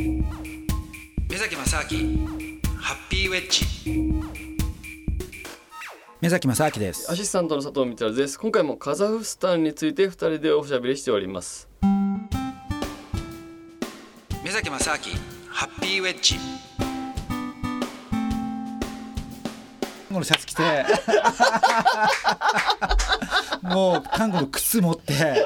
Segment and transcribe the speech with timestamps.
[0.00, 0.24] 目
[1.36, 2.26] 崎正明
[2.78, 3.66] ハッピーウェッジ。
[6.22, 7.12] 目崎正明です。
[7.12, 8.40] アシスタントの佐藤光です。
[8.40, 11.68] 今回もカザフスタンについて二人でおしゃべりしております。
[14.42, 14.96] 目崎正明
[15.50, 16.36] ハッピーウェッジ。
[20.08, 20.86] このシャツ着て。
[23.62, 25.44] もう看護の靴持って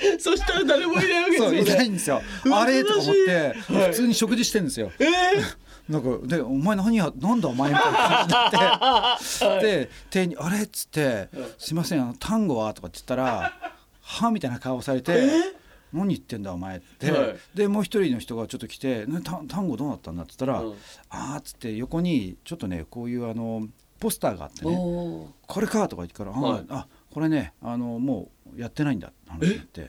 [0.18, 1.74] そしたら誰もいないわけですよね。
[1.76, 2.22] ないんですよ。
[2.52, 2.84] あれ？
[2.84, 3.36] とか思って、
[3.72, 3.88] はい。
[3.88, 4.92] 普通に食事してんですよ。
[4.98, 5.06] え
[5.88, 13.52] なんかで「お前何やなんだお前」みたいな感じになって、で店員に「あれ?」っつって「すいませんあの単語は?」とかって言ったら
[14.02, 15.30] 「は?」みたいな顔されて
[15.94, 17.36] 「何言ってんだお前」って、はい。
[17.54, 20.76] でもう一人の人がちょっと来て「ね、た単語どうなったんだ?」って言ったら「うん
[21.08, 23.66] ああ」っつって横にちょっとねこういうあの
[23.98, 24.76] ポスターがあってー、ね。
[24.78, 26.64] おー「これか」とか言ってから「あ、はい。
[26.68, 26.86] あ
[27.18, 29.80] これねあのもうやってないんだ」って話になって。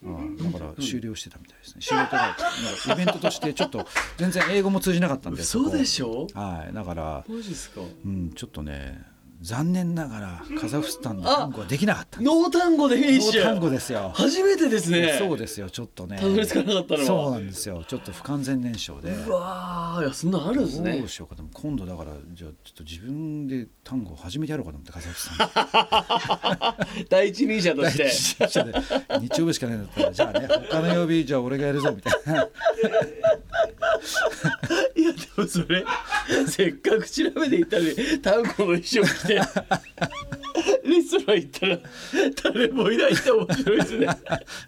[0.00, 1.80] うんだから終了してたみたいですね。
[1.80, 2.36] 仕事が
[2.94, 3.84] イベントとしてちょっと
[4.16, 5.42] 全然英語も通じなかったんで。
[5.42, 5.84] 嘘でょ。
[5.84, 6.28] しょ？
[6.34, 7.80] はい、だから、マジですか？
[7.80, 9.04] うん、ちょっとね、
[9.40, 12.20] 残念ながらカザフスタンのタンゴはできなかった。
[12.20, 13.44] ノータンゴでフィニッシュ。
[13.44, 14.10] ノータンゴですよ。
[14.14, 15.16] 初めてですね。
[15.18, 16.16] そうですよ、ちょっとね。
[16.18, 17.06] たどり着かなかったのは。
[17.06, 19.12] そうなんですよ、ちょっと不完全燃焼で。
[19.12, 20.98] うわーいやそんなのあるんですね。
[20.98, 27.06] どうしようかと今度だからじゃあちょっと自分でタンゴを始めてやろうかと思ってカザフスタン。
[27.08, 28.04] 第一人者として。
[28.04, 28.72] 第一人者で。
[29.20, 32.48] 日曜日しかないんだったらじゃあね他の曜日じゃあ俺がやるぞみたいな
[34.96, 35.84] いやでもそれ
[36.46, 39.34] せっかく調べていったのに単語の衣装着て
[40.84, 41.78] レストラン行ったら
[42.52, 44.04] 誰もいないって面白いですね。
[44.04, 44.08] い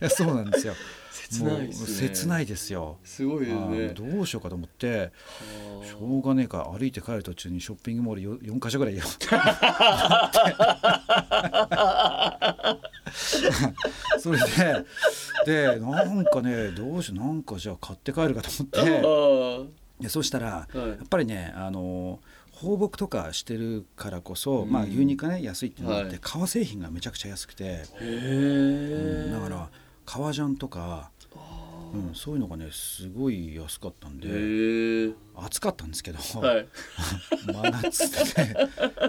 [0.04, 0.74] やそうなんですよ。
[1.12, 2.08] 切ないですね。
[2.08, 2.98] 切ないですよ。
[3.04, 3.88] すごいですね。
[3.88, 5.12] どうしようかと思って
[5.84, 9.04] しょうがねえから歩いて帰る途中にショッピングモール 4, 4箇所ぐらいよ
[14.18, 18.78] それででなんかねどうしようなんかじゃあ買って帰るかとあ思って。
[19.02, 19.66] ー
[20.00, 20.88] でそうしたら、はい。
[20.88, 22.20] やっぱりねあの
[22.52, 26.18] 放牧とかしてるからこそ、まあ牛肉がね安いっていうのがあって、はい。
[26.22, 29.68] 革製品がめちゃくちゃ安くて、へうえんだから
[30.06, 31.10] 革ジャンとか、
[31.92, 36.66] うん、そういうのがねすごい安かったんで暑かったんですけど、はい。
[37.46, 38.56] 真夏で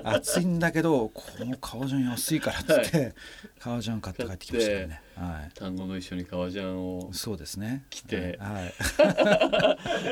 [0.04, 3.14] 暑いんだけどこの革ジャン安いからっつって、
[3.60, 5.02] 革ジャン買って帰ってきましたよね。
[5.16, 5.52] はい。
[5.54, 7.86] 単語の一緒に革ジャンをそうですね。
[7.90, 8.40] 着て。
[8.40, 8.66] は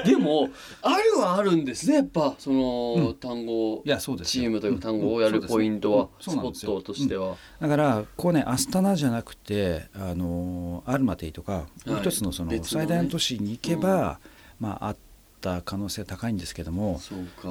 [0.04, 0.06] い。
[0.08, 0.50] でも
[0.82, 4.44] あるはあるんですねやっぱその、単語いやそうですよ。
[4.44, 12.68] チームというか単語をやるポイントは、スポットとしては、だからこうねアスタナじゃなくてあのアルマテイとかもう一つのそのね。
[12.68, 14.20] 最大の都市に行けば、
[14.60, 14.98] まああっ
[15.42, 17.00] た可能性高いんですけども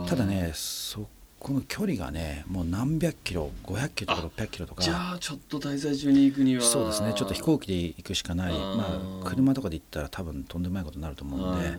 [0.08, 1.08] ただねそ
[1.38, 4.82] この距離がねもう何百キロ500キロとか600キロとか。
[4.82, 6.62] じゃあちょっと滞在中に行くには。
[6.62, 7.14] そうですね。
[7.16, 8.52] ちょっと飛行機で行くしかない。
[8.52, 11.78] まあ、車とかで行ったら多分とんでもないことになると思うんで、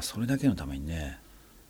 [0.00, 1.23] それだけのためにね飛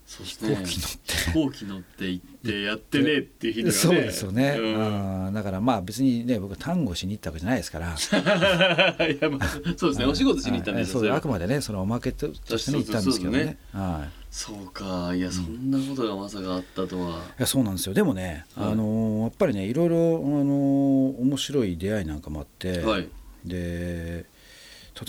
[0.07, 1.15] そして行機乗って。
[1.15, 3.73] 飛行機乗って行ってやってねっていう日にはね。
[3.79, 5.27] そうですよね、うん。
[5.27, 7.89] うんだからまあ別にね僕単語しに行ったわけじゃないですから。
[9.09, 10.05] いやまあそうですね。
[10.07, 13.57] お仕事しに行ったんですそうあくまでねそのおまけととしてね行ったんですけどね。
[13.73, 14.25] はい。
[14.31, 15.15] そうか。
[15.15, 17.95] いやそんなことがまさかあったとは、いやそうなんですよ。
[17.95, 23.09] でもね、はいあのーやっぱりねいろいろ、あのー面白い出会いなんかもあって、はい。
[23.45, 24.27] で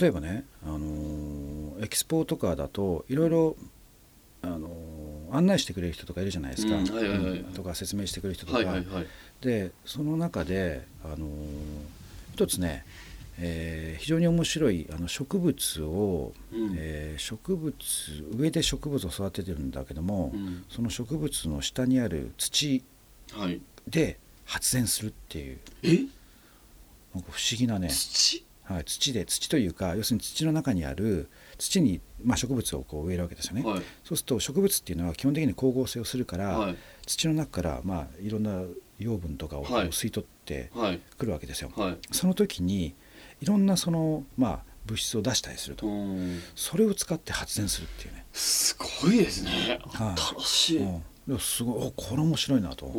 [0.00, 3.56] 例えばね、あのーエキスポとかだといろいろ、
[4.42, 4.85] あのー
[5.32, 6.76] 案内してくれる人とかいるじゃないですか、
[7.54, 9.06] とか説明してくれる人とか、はいはいはい。
[9.40, 11.28] でその中で、あのー
[12.34, 12.84] 一つね、
[13.38, 16.74] えー非常に面白いあの植物を、うん。
[16.76, 17.74] えー植物
[18.36, 20.64] 上で植物を育ててるんだけども、うん。
[20.68, 22.82] その植物の下にある土
[23.32, 23.60] はい。
[23.88, 25.58] で発電するっていう。
[25.82, 25.88] え？
[27.14, 28.44] なんか不思議なね、土？
[28.64, 33.82] はい、土で土というか要するに土の中にある土に、まあ、植物をこう植えるわけですよね、はい。
[34.04, 36.76] そうすると植物っていうのは基本的に光合成をするから、はい。
[37.06, 38.62] 土の中から、まあ、いろんな
[38.98, 41.00] 養分とかを吸い取ってはい。
[41.18, 41.96] くるわけですよ、はい。
[42.12, 42.94] その時に
[43.40, 46.40] いろんなその、まあ、物質を出したりすると、うん。
[46.54, 49.80] それを使って発電するっていうね、すごいですね。
[49.92, 50.20] はい。
[50.38, 52.92] 新しい、うん、いやすごいおこれ面白いなと。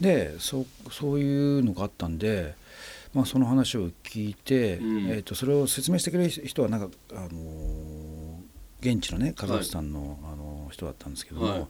[0.00, 2.54] でそうそういうのがあったんで、
[3.14, 5.06] まあ、その話を聞いて、うん。
[5.08, 8.12] えー、とそれを説明してくれる人はなんか、あのー
[8.82, 11.66] 現地のねカザフスタンの,、あの人だったんですけども、はい。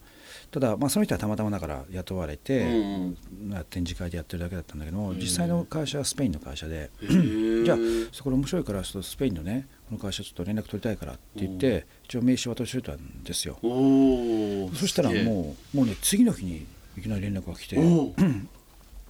[0.51, 3.51] ただ、まあ、その人はたまたまだから雇われうんて、うん。
[3.51, 5.19] まあ展示会でやってるだけだったんだけども、うん。
[5.19, 7.79] 実際の会社はスペインの会社で、 じゃあ
[8.13, 13.59] そこで面白いからちょっとスペインのねこの会社ちょっと連絡取りたいからって言って、一応名刺渡してたんですよ。
[13.63, 16.67] そしたらもうもうね次の日に
[16.97, 17.77] いきなり連絡が来て。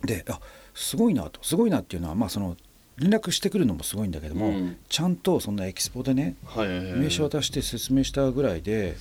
[0.05, 0.40] であ
[0.74, 1.40] すごいなと。
[1.42, 2.56] すごいなっていうのはまあその
[2.98, 4.76] 連絡してくるのもすごいんだけども、うん。
[4.88, 6.69] ちゃんとそんなエキスポでねはい。
[6.69, 8.96] はいはい名刺渡して説明したぐらいでね。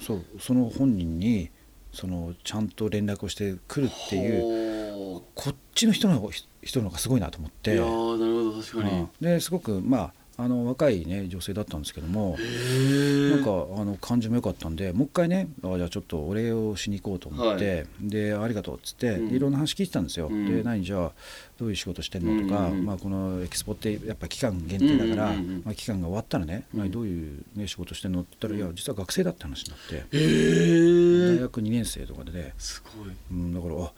[0.00, 1.50] そうその本人に
[1.92, 6.30] そのちゃんと連絡をしてくるっていうほこっちの人の方
[6.62, 7.72] 人の方がすごいなと思って。
[7.72, 9.00] ういやーなるほど確かに。
[9.00, 9.08] うん。
[9.20, 13.50] ですごくまああの若い、ね、女性だったんですけどもなんか
[13.80, 19.28] あの感じも良かったんでもう一回ねあじゃあちょっとお礼をしに行こうと思って、でありがとうっつって、うん。
[19.30, 20.46] でいろんな話聞いてたんですよ、うん。
[20.46, 21.12] で何じゃあ
[21.58, 22.86] どういう仕事してんのとか、うんうんうん。
[22.86, 25.62] まあ、このエキスポってやっぱ期間限定だから、うんうんうんうん。
[25.64, 26.80] まあ、期間が終わったらね、うん。
[26.80, 33.12] 何どういう、ね、仕事してんのって言ったら、いや実は学生だって話になって、大学2年生とかでね、すごい。
[33.32, 33.92] うん、だからあ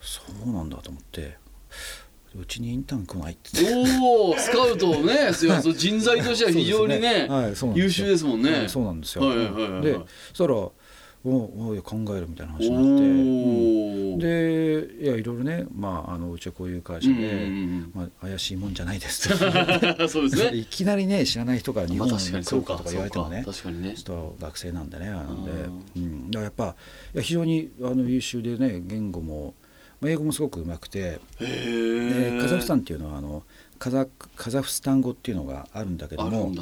[0.00, 1.36] そうなんだと思って
[2.36, 3.50] うちにインターン来ないって。
[4.02, 8.52] おおスカウトをね 人材としては非常にねはい優秀ですもんね。
[8.52, 9.26] はいそうなんですよ。
[9.26, 9.82] はいはいはいはい。
[9.82, 10.54] でそしたら
[11.24, 14.18] おお考えるみたいなお話になって、おうん。
[14.18, 19.28] でいやいろいろね、まあ、あのうちはこういう会社で、うんうんまあ、怪しいもんじゃないです。
[20.08, 20.54] そうですね。
[20.56, 22.44] いきなりね知らない人から日まあ本に。
[22.44, 23.94] 来るかとか言われてもね確かにね。
[23.96, 25.50] ちょっと学生なんでねなんで、
[25.96, 26.76] うんうん、だからやっぱ
[27.14, 29.54] いや非常にあの優秀でね言語も、
[30.00, 33.42] まあ、英語もすごくうまくてへでえカザフスタンっていうのはあの
[33.78, 34.06] カザ
[34.36, 36.52] カザフスタン語っていうのがあるんだけども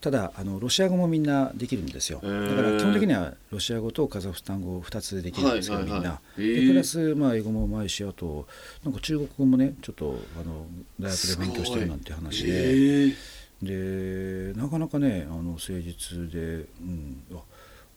[0.00, 2.20] ただあのロシア語もみんなできるんですよ。
[2.20, 6.20] だから基本的にはロシア語とカザフスタン語2つできるんですけど、みんな。
[6.36, 8.46] でプラス、まあ、英語もうまいしあと
[8.84, 10.66] なんか中国語もねちょっとあの
[11.00, 13.14] 大学で勉強してるなんて話で。
[13.60, 17.38] でなかなかねあの誠実で、うん、あ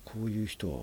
[0.03, 0.79] こういう人は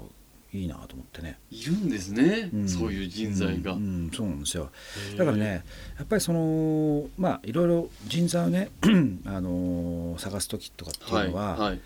[0.53, 1.39] いいなと思ってね。
[1.51, 2.69] いるんですねん。
[2.69, 3.73] そういう人材が。
[3.73, 4.71] うんうんそうなんですよ。
[5.17, 5.65] だからね
[5.99, 8.71] やっぱりそのまあいろいろ人材をね
[9.27, 11.81] あの探す時とかっていうのは、はいはい。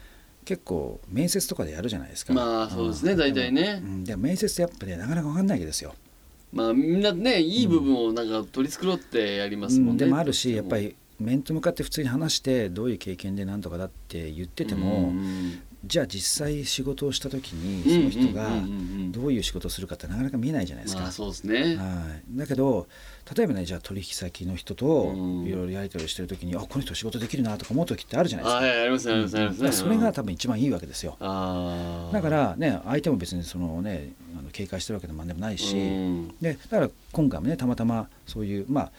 [0.45, 2.33] 結構面接とかでやるじゃないですか。
[2.33, 3.81] まあそうですねん大体ね。
[3.83, 5.95] うんでも面接ってやっぱねなかなか分かんないわけですよ、
[6.53, 10.05] まあみんなねいい部分をなんか取り繕ってやりますもんね。
[10.05, 15.13] でもあるしやっぱりり面と向かって普通に話してどういう経験で何とかだって言ってても、
[15.85, 18.49] じゃあ実際仕事をした時にその人が
[19.11, 21.03] どういう仕事をするかってなかなか見えないじゃないですか。
[21.03, 21.77] まあそうですね。
[21.77, 22.87] はい、だけど
[23.37, 25.43] 例えばねじゃあ取引先の人とうん。
[25.43, 28.59] いろいろやり取りしてる時に、あこの人仕事できるなとか思う時ってあるじゃないですか。
[28.59, 29.63] あはいありますねありますねあります。
[29.63, 31.17] ねそれが多分一番いいわけですよ。
[31.21, 36.35] だからね相手も別にそのねあの警戒してるわけでもなんでもないし、うん。
[36.41, 38.93] でだから今回もねたまたまそういうまあ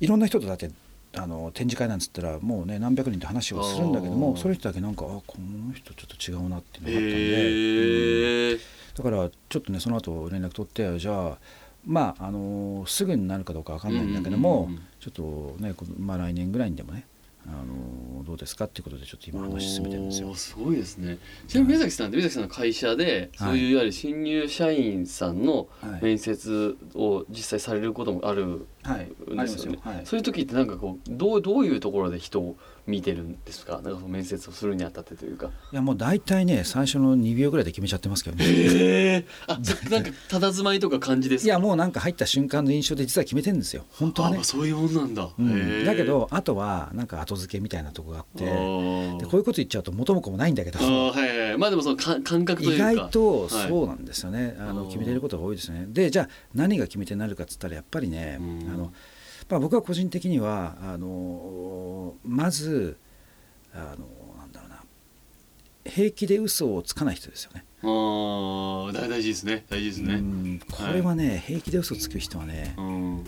[0.00, 0.70] いろんな人とだって
[1.18, 8.52] あの展示会なんつったらもうね何百人と話をするんだけどもその人だけなんかあこの人ちょっと違うなっていうのがあったんで、うん。
[8.52, 8.58] へえ
[8.96, 11.38] だからちょっとねその後連絡取ってじゃあ
[11.86, 14.82] まああのすぐになるかどうかわかんないんだけども、うんうんうん。
[15.00, 15.22] ちょっと
[15.62, 17.06] ねまあ来年ぐらいにでもね
[17.48, 20.34] あのどうですかっていうことでちょっと今話進めてるんですよ。
[20.34, 21.16] すごいですね。
[21.46, 23.50] ちなみに宮崎さんって宮崎さんの会社ではい。
[23.50, 26.02] そういういわゆる新入社員さんのはい。
[26.02, 28.60] 面接を実際されることもあるはい、
[28.94, 30.00] んですよね、はい。
[30.04, 32.56] そういう時ってなんかこうどうどういうところで人を
[32.86, 33.80] 見てるんですか？
[33.80, 35.50] なんかその面接をするにあたってというか。
[35.72, 38.44] いやもう大体ね最初の2秒ぐらいで決めちゃってますけどね。
[38.44, 41.46] へえあ そなんか佇まいとか感じですか？
[41.46, 43.84] いやもうなんか入った瞬間の印象で実は決めてるんですよ。
[43.90, 44.34] 本当はね。
[44.34, 45.84] あまあ、そういうもんなんだ、うん。
[45.84, 48.44] だけどあとはなんか後付けみたいなとこがあって。
[48.44, 49.24] であー。
[49.24, 50.78] こういうこと言っちゃうと元も子もないんだけど。
[50.78, 52.94] あーはいはいまあでもそのか感覚とい意うか。
[52.94, 53.68] 外とはい。
[53.68, 55.86] そうなんですよね、あのうん決めてることが多いですね。
[55.88, 58.92] でじゃあ何が決め手になるかっつったらやっぱりね、うんあの
[59.48, 62.96] まあ、僕は個人的にはあのまず
[63.72, 64.06] あの
[64.38, 64.82] なんだろうな
[65.84, 67.64] 平気で嘘をつかない人ですよね。
[67.82, 73.24] あー大大事ですね大事ですねうんこれはね、平気で嘘つく人はねうん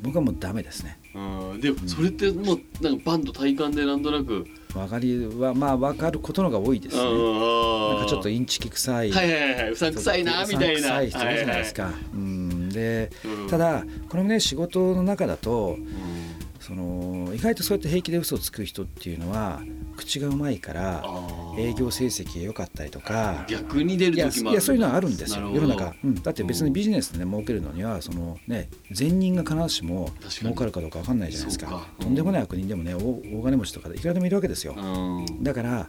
[0.00, 0.98] 僕はもうダメですね。
[1.14, 7.02] うんでもそれってもうなんかバンと体感でなんとなく分かりはまあ分かることのが多いですね。
[7.02, 11.02] ななんかちょっとインチキ臭い、はいはいはい、うさんくさいなみたいな。
[11.02, 11.84] い人いるじゃないですか。
[11.84, 12.04] はうんでいはい。
[12.14, 12.35] うん
[13.48, 15.86] た、だこれもね仕事の中だとうん。
[16.66, 19.62] その意外とそうやって平気で嘘をつく人っていうのは
[19.96, 21.04] 口がうまいから
[21.56, 23.44] 営業成績が良かったりとか。
[23.46, 24.50] 逆に出る時も。
[24.50, 25.48] いやそういうのはあるんですよ。
[25.48, 31.68] 世の中、うん、だって別にビジネスで、ね、儲けるのにはその、ね、善人が必ずしも儲かるかどうか分かんないじゃないですか。
[31.68, 32.06] そうん。
[32.06, 35.44] とんでもない悪人でもね大大金持ちとかでいくらでもいるわけですよ、うん。
[35.44, 35.88] だから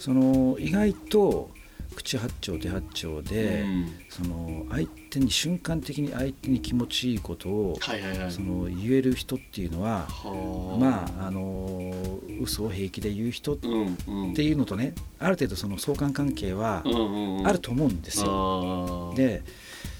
[0.00, 1.50] その意外と
[1.94, 8.32] 口八丁手八丁で、うんその相手に瞬間的に相手に気持ちいいことを、はいはいはい。
[8.32, 11.92] その言える人っていうのは、はまああの
[12.40, 14.34] 嘘を平気で言う人っうんうん。
[14.34, 18.26] ていうのとねある程度その相関関係はうんうんうんあると思うんですよ。
[18.26, 19.42] よで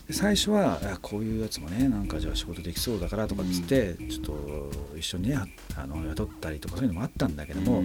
[0.06, 5.38] で最初はあこういうやつもねなんかじゃあ仕事できそうだからとかっつって、ちょっと一緒にね
[5.76, 7.82] あの雇ったりとかそういうのもあったんだけども、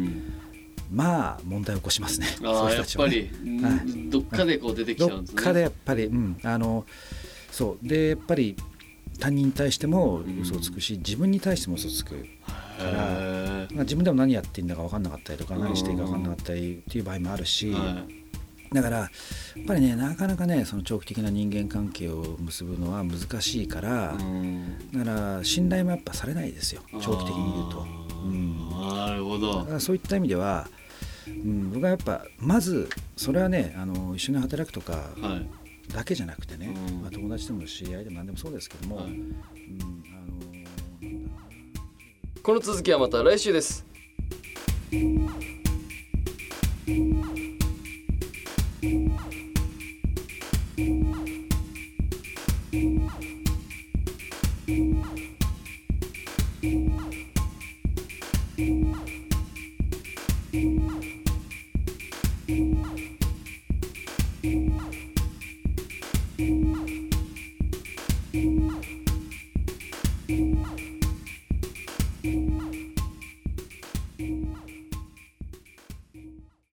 [0.91, 2.27] まあ問題を起こしますね。
[2.39, 3.11] そういう人たちはね。
[3.11, 5.35] ぱり、うんはいどっかでこう出てきちゃうんですね。
[5.35, 6.85] どっかでやっぱり、うん、あの
[7.51, 7.87] そう。
[7.87, 8.55] でやっぱり
[9.19, 12.25] 他人に対しても嘘をつくし、自分に対しても嘘をつくか
[12.83, 17.73] ら、自分でも何やっていいんだか分かんなかったりとか何していいか分かんなかったりっていう場合もあるし、
[18.74, 24.17] だからやっぱりねなかなかねその長期的な人間関係を結ぶのは難しいから、
[24.93, 27.86] だから信頼もやっぱされないですよ長期的に言うと。
[28.25, 29.60] うんなるほど。
[29.60, 30.67] だからそういった意味では、
[31.27, 35.50] うん、僕はやっぱまずそれはねあの一緒に働くとかはい。
[35.93, 37.01] だけじゃなくてね、うん。
[37.03, 39.05] まあ、友達でも知り合いでも何でもそうですけども、はい。
[39.05, 39.36] うん
[40.07, 40.65] あの
[42.41, 43.86] この続きはまた来週です